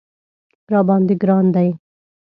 [0.71, 1.69] راباندې ګران دی